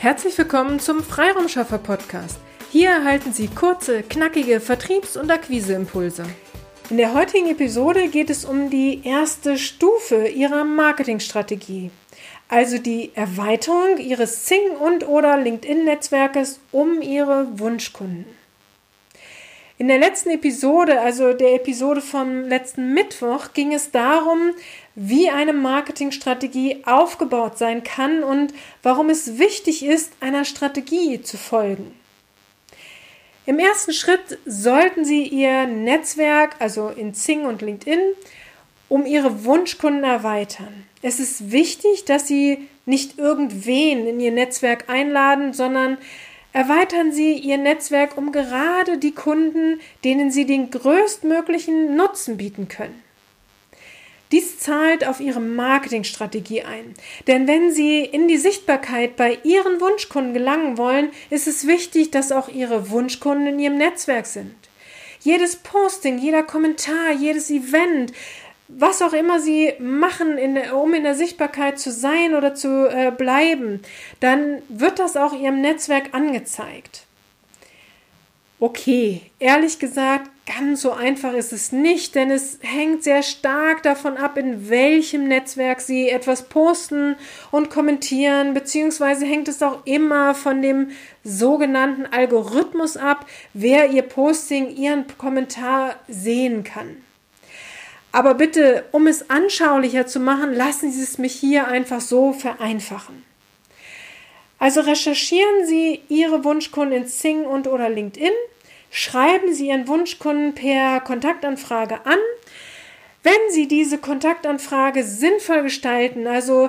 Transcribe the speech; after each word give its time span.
Herzlich 0.00 0.38
willkommen 0.38 0.80
zum 0.80 1.02
Freiraumschaffer 1.02 1.76
Podcast. 1.76 2.38
Hier 2.72 2.88
erhalten 2.88 3.34
Sie 3.34 3.48
kurze, 3.48 4.02
knackige 4.02 4.58
Vertriebs- 4.58 5.18
und 5.18 5.30
Akquiseimpulse. 5.30 6.24
In 6.88 6.96
der 6.96 7.12
heutigen 7.12 7.50
Episode 7.50 8.08
geht 8.08 8.30
es 8.30 8.46
um 8.46 8.70
die 8.70 9.06
erste 9.06 9.58
Stufe 9.58 10.26
Ihrer 10.26 10.64
Marketingstrategie, 10.64 11.90
also 12.48 12.78
die 12.78 13.14
Erweiterung 13.14 13.98
Ihres 13.98 14.46
Zing- 14.46 14.70
und 14.70 15.06
oder 15.06 15.36
LinkedIn-Netzwerkes 15.36 16.60
um 16.72 17.02
Ihre 17.02 17.58
Wunschkunden. 17.58 18.24
In 19.80 19.88
der 19.88 19.96
letzten 19.96 20.28
Episode, 20.28 21.00
also 21.00 21.32
der 21.32 21.54
Episode 21.54 22.02
vom 22.02 22.42
letzten 22.42 22.92
Mittwoch, 22.92 23.54
ging 23.54 23.72
es 23.72 23.90
darum, 23.90 24.50
wie 24.94 25.30
eine 25.30 25.54
Marketingstrategie 25.54 26.82
aufgebaut 26.84 27.56
sein 27.56 27.82
kann 27.82 28.22
und 28.22 28.52
warum 28.82 29.08
es 29.08 29.38
wichtig 29.38 29.82
ist, 29.82 30.12
einer 30.20 30.44
Strategie 30.44 31.22
zu 31.22 31.38
folgen. 31.38 31.94
Im 33.46 33.58
ersten 33.58 33.94
Schritt 33.94 34.38
sollten 34.44 35.06
Sie 35.06 35.22
Ihr 35.26 35.64
Netzwerk, 35.64 36.56
also 36.58 36.90
in 36.90 37.14
Zing 37.14 37.46
und 37.46 37.62
LinkedIn, 37.62 38.00
um 38.90 39.06
Ihre 39.06 39.46
Wunschkunden 39.46 40.04
erweitern. 40.04 40.84
Es 41.00 41.20
ist 41.20 41.52
wichtig, 41.52 42.04
dass 42.04 42.28
Sie 42.28 42.68
nicht 42.84 43.18
irgendwen 43.18 44.06
in 44.06 44.20
Ihr 44.20 44.32
Netzwerk 44.32 44.90
einladen, 44.90 45.54
sondern 45.54 45.96
Erweitern 46.52 47.12
Sie 47.12 47.34
Ihr 47.34 47.58
Netzwerk 47.58 48.16
um 48.16 48.32
gerade 48.32 48.98
die 48.98 49.14
Kunden, 49.14 49.80
denen 50.04 50.30
Sie 50.30 50.46
den 50.46 50.70
größtmöglichen 50.70 51.96
Nutzen 51.96 52.36
bieten 52.36 52.66
können. 52.68 53.02
Dies 54.32 54.58
zahlt 54.58 55.04
auf 55.06 55.20
Ihre 55.20 55.40
Marketingstrategie 55.40 56.62
ein. 56.62 56.94
Denn 57.26 57.48
wenn 57.48 57.72
Sie 57.72 58.04
in 58.04 58.28
die 58.28 58.36
Sichtbarkeit 58.36 59.16
bei 59.16 59.38
Ihren 59.42 59.80
Wunschkunden 59.80 60.34
gelangen 60.34 60.78
wollen, 60.78 61.10
ist 61.30 61.48
es 61.48 61.66
wichtig, 61.66 62.10
dass 62.10 62.30
auch 62.30 62.48
Ihre 62.48 62.90
Wunschkunden 62.90 63.48
in 63.48 63.58
Ihrem 63.58 63.78
Netzwerk 63.78 64.26
sind. 64.26 64.54
Jedes 65.20 65.56
Posting, 65.56 66.18
jeder 66.18 66.42
Kommentar, 66.42 67.12
jedes 67.12 67.50
Event, 67.50 68.12
was 68.76 69.02
auch 69.02 69.12
immer 69.12 69.40
sie 69.40 69.72
machen, 69.78 70.38
in, 70.38 70.58
um 70.72 70.94
in 70.94 71.04
der 71.04 71.14
Sichtbarkeit 71.14 71.78
zu 71.78 71.90
sein 71.90 72.34
oder 72.34 72.54
zu 72.54 72.88
äh, 72.88 73.10
bleiben, 73.10 73.80
dann 74.20 74.62
wird 74.68 74.98
das 74.98 75.16
auch 75.16 75.32
ihrem 75.32 75.60
Netzwerk 75.60 76.14
angezeigt. 76.14 77.06
Okay, 78.62 79.22
ehrlich 79.38 79.78
gesagt, 79.78 80.30
ganz 80.44 80.82
so 80.82 80.92
einfach 80.92 81.32
ist 81.32 81.50
es 81.50 81.72
nicht, 81.72 82.14
denn 82.14 82.30
es 82.30 82.58
hängt 82.60 83.02
sehr 83.02 83.22
stark 83.22 83.82
davon 83.82 84.18
ab, 84.18 84.36
in 84.36 84.68
welchem 84.68 85.28
Netzwerk 85.28 85.80
Sie 85.80 86.10
etwas 86.10 86.48
posten 86.50 87.16
und 87.50 87.70
kommentieren, 87.70 88.52
beziehungsweise 88.52 89.24
hängt 89.24 89.48
es 89.48 89.62
auch 89.62 89.86
immer 89.86 90.34
von 90.34 90.60
dem 90.60 90.90
sogenannten 91.24 92.04
Algorithmus 92.04 92.98
ab, 92.98 93.24
wer 93.54 93.90
Ihr 93.90 94.02
Posting, 94.02 94.76
Ihren 94.76 95.06
Kommentar 95.16 95.94
sehen 96.06 96.62
kann. 96.62 96.98
Aber 98.12 98.34
bitte, 98.34 98.84
um 98.92 99.06
es 99.06 99.30
anschaulicher 99.30 100.06
zu 100.06 100.18
machen, 100.18 100.52
lassen 100.52 100.90
Sie 100.90 101.02
es 101.02 101.18
mich 101.18 101.32
hier 101.32 101.68
einfach 101.68 102.00
so 102.00 102.32
vereinfachen. 102.32 103.24
Also 104.58 104.80
recherchieren 104.80 105.64
Sie 105.64 106.00
Ihre 106.08 106.44
Wunschkunden 106.44 107.02
in 107.02 107.08
Sing 107.08 107.44
und 107.44 107.66
oder 107.66 107.88
LinkedIn, 107.88 108.32
schreiben 108.90 109.54
Sie 109.54 109.68
Ihren 109.68 109.88
Wunschkunden 109.88 110.54
per 110.54 111.00
Kontaktanfrage 111.00 112.04
an. 112.04 112.18
Wenn 113.22 113.50
Sie 113.50 113.68
diese 113.68 113.98
Kontaktanfrage 113.98 115.04
sinnvoll 115.04 115.62
gestalten, 115.62 116.26
also 116.26 116.68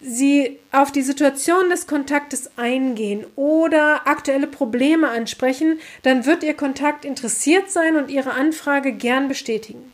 Sie 0.00 0.58
auf 0.72 0.92
die 0.92 1.02
Situation 1.02 1.70
des 1.70 1.86
Kontaktes 1.86 2.52
eingehen 2.56 3.26
oder 3.36 4.06
aktuelle 4.06 4.46
Probleme 4.46 5.08
ansprechen, 5.08 5.80
dann 6.02 6.24
wird 6.24 6.44
Ihr 6.44 6.54
Kontakt 6.54 7.04
interessiert 7.04 7.70
sein 7.70 7.96
und 7.96 8.10
Ihre 8.10 8.32
Anfrage 8.32 8.92
gern 8.92 9.28
bestätigen. 9.28 9.92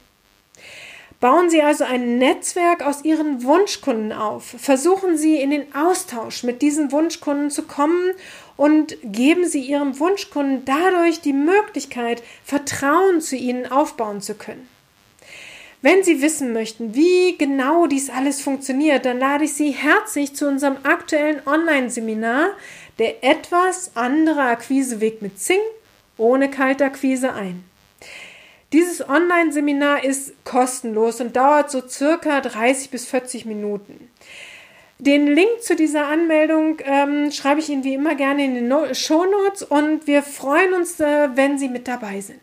Bauen 1.25 1.49
Sie 1.49 1.63
also 1.63 1.85
ein 1.85 2.19
Netzwerk 2.19 2.85
aus 2.85 3.03
Ihren 3.03 3.45
Wunschkunden 3.45 4.13
auf. 4.13 4.45
Versuchen 4.45 5.17
Sie 5.17 5.41
in 5.41 5.49
den 5.49 5.75
Austausch 5.75 6.43
mit 6.43 6.61
diesen 6.61 6.93
Wunschkunden 6.93 7.51
zu 7.51 7.63
kommen 7.63 8.11
und 8.59 8.99
geben 9.03 9.47
Sie 9.47 9.63
Ihrem 9.63 9.99
Wunschkunden 9.99 10.67
dadurch 10.67 11.23
die 11.23 11.33
Möglichkeit, 11.33 12.23
Vertrauen 12.45 13.23
zu 13.23 13.37
Ihnen 13.37 13.65
aufbauen 13.73 14.21
zu 14.21 14.35
können. 14.35 14.69
Wenn 15.81 16.05
Sie 16.05 16.21
wissen 16.21 16.53
möchten, 16.53 16.95
wie 16.95 17.39
genau 17.39 17.87
dies 17.87 18.11
alles 18.11 18.43
funktioniert, 18.43 19.07
dann 19.07 19.19
lade 19.19 19.45
ich 19.45 19.55
Sie 19.55 19.71
herzlich 19.71 20.37
zu 20.37 20.47
unserem 20.47 20.77
aktuellen 20.83 21.41
Online-Seminar 21.47 22.49
Der 22.99 23.25
etwas 23.25 23.93
andere 23.95 24.43
Akquiseweg 24.43 25.23
mit 25.23 25.41
Zing 25.41 25.61
ohne 26.19 26.51
Kaltakquise 26.51 27.33
ein. 27.33 27.65
Dieses 28.73 29.09
Online-Seminar 29.09 30.05
ist 30.05 30.33
kostenlos 30.45 31.21
und 31.21 31.37
dauert 31.37 31.71
so 31.71 31.87
circa 31.87 32.41
30 32.41 32.91
bis 32.91 33.07
40 33.07 33.45
Minuten. 33.45 34.11
Den 34.99 35.27
Link 35.27 35.63
zu 35.63 35.77
dieser 35.77 36.07
Anmeldung 36.07 36.79
ähm, 36.85 37.31
schreibe 37.33 37.61
ich 37.61 37.69
Ihnen 37.69 37.85
wie 37.85 37.95
immer 37.95 38.15
gerne 38.15 38.45
in 38.45 38.55
den 38.55 38.69
no 38.69 38.95
Show 38.95 39.25
Notes 39.25 39.63
und 39.63 40.07
wir 40.07 40.23
freuen 40.23 40.73
uns, 40.73 41.01
äh, 41.01 41.31
wenn 41.35 41.59
Sie 41.59 41.69
mit 41.69 41.89
dabei 41.89 42.21
sind. 42.21 42.41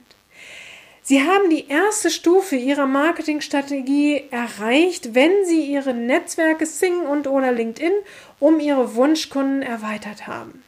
Sie 1.02 1.24
haben 1.24 1.50
die 1.50 1.68
erste 1.68 2.10
Stufe 2.12 2.56
Ihrer 2.56 2.86
Marketingstrategie 2.86 4.26
erreicht, 4.32 5.16
wenn 5.16 5.32
Sie 5.46 5.66
Ihre 5.66 5.94
Netzwerke 5.94 6.66
Sing 6.66 7.02
und 7.02 7.28
oder 7.28 7.52
LinkedIn 7.52 7.94
um 8.40 8.60
Ihre 8.60 8.96
Wunschkunden 8.96 9.62
erweitert 9.62 10.28
haben. 10.28 10.62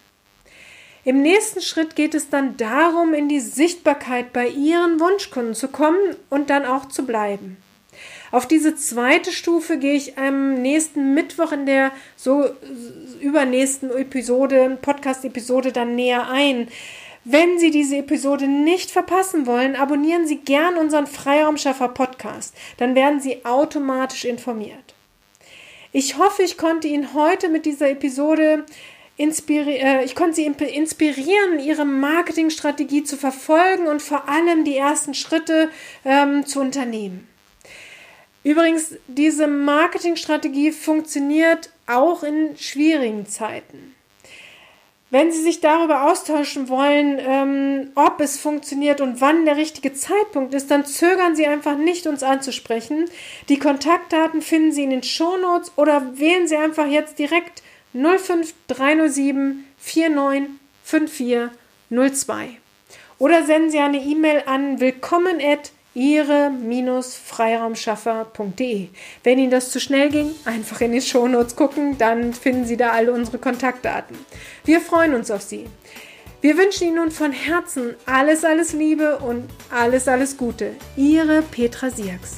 Im 1.05 1.21
nächsten 1.21 1.61
Schritt 1.61 1.95
geht 1.95 2.15
es 2.15 2.29
dann 2.29 2.55
darum, 2.55 3.13
in 3.13 3.27
die 3.27 3.41
Sichtbarkeit 3.41 4.31
bei 4.31 4.47
Ihren 4.47 4.99
Wunschkunden 5.01 5.53
zu 5.53 5.67
kommen 5.67 6.15
und 6.29 6.49
dann 6.49 6.65
auch 6.65 6.87
zu 6.87 7.05
bleiben. 7.05 7.57
Auf 8.31 8.47
diese 8.47 8.75
zweite 8.75 9.31
Stufe 9.31 9.77
gehe 9.77 9.93
ich 9.93 10.17
am 10.17 10.55
nächsten 10.55 11.13
Mittwoch 11.13 11.51
in 11.51 11.65
der 11.65 11.91
so 12.15 12.49
übernächsten 13.19 13.91
Episode, 13.91 14.77
Podcast-Episode 14.81 15.71
dann 15.71 15.95
näher 15.95 16.29
ein. 16.29 16.69
Wenn 17.25 17.59
Sie 17.59 17.69
diese 17.69 17.97
Episode 17.97 18.47
nicht 18.47 18.89
verpassen 18.89 19.45
wollen, 19.45 19.75
abonnieren 19.75 20.25
Sie 20.25 20.37
gern 20.37 20.77
unseren 20.77 21.05
Freiraumschaffer 21.05 21.89
Podcast. 21.89 22.55
Dann 22.77 22.95
werden 22.95 23.19
Sie 23.19 23.45
automatisch 23.45 24.25
informiert. 24.25 24.95
Ich 25.91 26.17
hoffe, 26.17 26.43
ich 26.43 26.57
konnte 26.57 26.87
Ihnen 26.87 27.13
heute 27.13 27.49
mit 27.49 27.65
dieser 27.65 27.91
Episode 27.91 28.65
ich 29.15 30.15
konnte 30.15 30.33
sie 30.33 30.45
inspirieren, 30.45 31.59
ihre 31.59 31.85
Marketingstrategie 31.85 33.03
zu 33.03 33.15
verfolgen 33.15 33.87
und 33.87 34.01
vor 34.01 34.27
allem 34.27 34.65
die 34.65 34.75
ersten 34.75 35.13
Schritte 35.13 35.69
ähm, 36.03 36.45
zu 36.45 36.59
unternehmen. 36.59 37.27
Übrigens, 38.43 38.95
diese 39.07 39.47
Marketingstrategie 39.47 40.71
funktioniert 40.71 41.69
auch 41.87 42.23
in 42.23 42.57
schwierigen 42.57 43.25
Zeiten. 43.25 43.95
Wenn 45.13 45.31
Sie 45.31 45.43
sich 45.43 45.61
darüber 45.61 46.11
austauschen 46.11 46.69
wollen, 46.69 47.19
ähm, 47.19 47.91
ob 47.93 48.19
es 48.19 48.39
funktioniert 48.39 48.99
und 48.99 49.21
wann 49.21 49.45
der 49.45 49.57
richtige 49.57 49.93
Zeitpunkt 49.93 50.55
ist, 50.55 50.71
dann 50.71 50.87
zögern 50.87 51.35
Sie 51.35 51.45
einfach 51.45 51.77
nicht, 51.77 52.07
uns 52.07 52.23
anzusprechen. 52.23 53.05
Die 53.47 53.59
Kontaktdaten 53.59 54.41
finden 54.41 54.71
Sie 54.71 54.83
in 54.83 54.89
den 54.89 55.03
Shownotes 55.03 55.71
oder 55.75 56.17
wählen 56.17 56.47
Sie 56.47 56.57
einfach 56.57 56.87
jetzt 56.87 57.19
direkt 57.19 57.61
05307 57.93 59.65
495402. 59.77 62.57
Oder 63.19 63.45
senden 63.45 63.69
Sie 63.69 63.79
eine 63.79 63.99
E-Mail 63.99 64.43
an 64.45 64.79
willkommen 64.79 65.39
ihre-freiraumschaffer.de. 65.93 68.87
Wenn 69.23 69.39
Ihnen 69.39 69.51
das 69.51 69.69
zu 69.69 69.79
schnell 69.79 70.09
ging, 70.09 70.31
einfach 70.45 70.81
in 70.81 70.91
die 70.91 71.01
Shownotes 71.01 71.55
gucken, 71.55 71.99
dann 71.99 72.33
finden 72.33 72.65
Sie 72.65 72.77
da 72.77 72.89
alle 72.91 73.13
unsere 73.13 73.37
Kontaktdaten. 73.37 74.17
Wir 74.65 74.81
freuen 74.81 75.13
uns 75.13 75.29
auf 75.29 75.43
Sie. 75.43 75.67
Wir 76.41 76.57
wünschen 76.57 76.87
Ihnen 76.87 76.95
nun 76.95 77.11
von 77.11 77.31
Herzen 77.31 77.93
alles, 78.05 78.43
alles 78.43 78.73
Liebe 78.73 79.19
und 79.19 79.47
alles, 79.69 80.07
alles 80.07 80.35
Gute. 80.35 80.71
Ihre 80.97 81.43
Petra 81.43 81.91
Sierks. 81.91 82.37